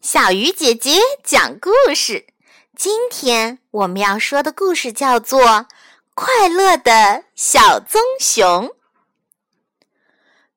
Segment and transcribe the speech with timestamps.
[0.00, 2.28] 小鱼姐姐讲故事。
[2.76, 5.42] 今天我们要说的故事叫做
[6.14, 8.68] 《快乐的小棕熊》。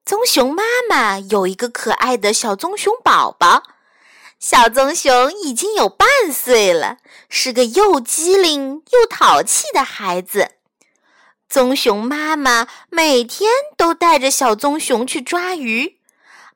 [0.05, 3.63] 棕熊妈妈有一个可爱的小棕熊宝宝，
[4.39, 6.97] 小棕熊已经有半岁了，
[7.27, 10.51] 是个又机灵又淘气的孩子。
[11.49, 15.97] 棕熊妈妈每天都带着小棕熊去抓鱼。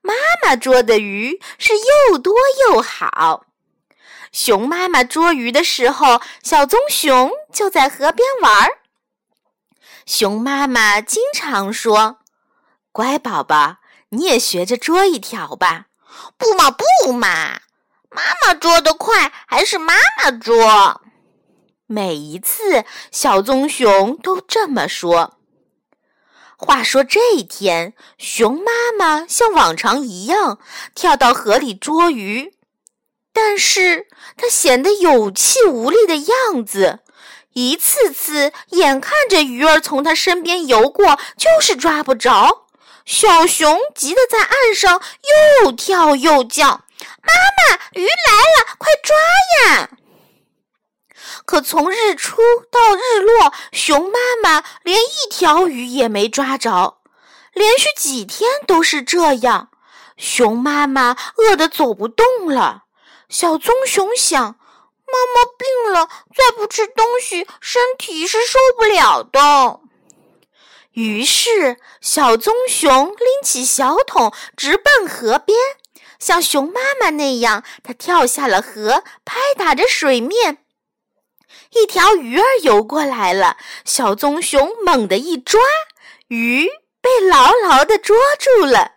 [0.06, 0.14] 妈
[0.44, 1.74] 妈捉的鱼是
[2.10, 2.36] 又多
[2.68, 3.48] 又好。
[4.32, 8.78] 熊妈妈捉鱼的时候，小棕熊就在河边玩儿。
[10.06, 12.20] 熊妈妈经常说
[12.94, 13.78] ：“乖宝宝，
[14.10, 15.88] 你也学着捉一条吧。
[16.38, 17.62] ”“不嘛不嘛，
[18.10, 21.02] 妈妈捉得快，还是妈妈捉。”
[21.88, 25.40] 每一次，小棕熊都这么说。
[26.58, 30.60] 话说这一天，熊妈妈像往常一样
[30.94, 32.54] 跳到河里捉鱼，
[33.34, 37.00] 但是她显得有气无力的样子，
[37.54, 42.68] 一次次眼看着鱼儿从她身边游过，就是抓不着。
[43.06, 45.02] 小熊急得在岸上
[45.64, 46.66] 又跳又叫
[47.22, 49.16] ：“妈妈，鱼来了，快抓
[49.76, 49.90] 呀！”
[51.46, 56.98] 可从日出到日落，熊妈妈连一条鱼也没抓着，
[57.54, 59.70] 连续几天都是这样。
[60.18, 62.84] 熊妈妈饿得走不动了。
[63.28, 69.80] 小棕熊想：妈妈病了，再不吃东西，身体是受不了的。
[70.92, 75.58] 于是，小棕熊拎起小桶，直奔河边，
[76.20, 80.65] 像熊妈妈那样，它跳下了河，拍打着水面。
[81.72, 85.62] 一条鱼儿游过来了，小棕熊猛地一抓，
[86.28, 86.70] 鱼
[87.02, 88.94] 被牢牢地捉住了。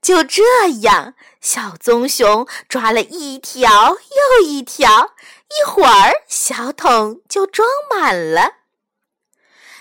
[0.00, 0.42] 就这
[0.82, 3.96] 样，小棕熊抓了一条
[4.40, 5.14] 又一条，
[5.48, 8.52] 一会儿小桶就装满了。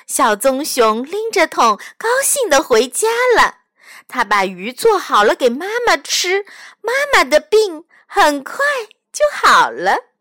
[0.08, 3.56] 小棕熊拎着桶，高兴地回家了。
[4.08, 6.45] 他把鱼做好了给妈妈吃，
[6.82, 8.58] 妈妈的病很快
[9.12, 10.13] 就好了。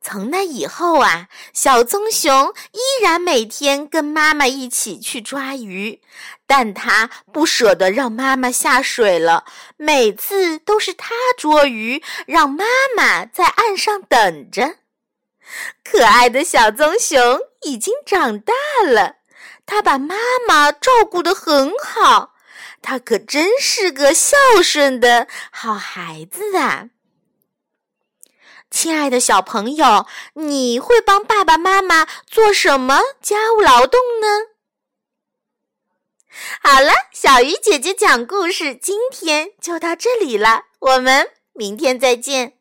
[0.00, 6.00] 从那以后啊，小棕熊依然每天跟妈妈一起去抓鱼，
[6.46, 9.44] 但它不舍得让妈妈下水了。
[9.76, 12.64] 每次都是它捉鱼，让妈
[12.96, 14.76] 妈在岸上等着。
[15.84, 18.52] 可爱的小棕熊已经长大
[18.86, 19.16] 了，
[19.66, 20.14] 它把妈
[20.46, 22.34] 妈照顾得很好，
[22.80, 26.88] 它可真是个孝顺的好孩子啊！
[28.70, 34.28] 亲爱的小朋友，你会帮爸爸妈妈做什么家务劳动呢？
[36.60, 42.57] 好了，小鱼姐姐讲故事，今天就到这里了，我们明天再见。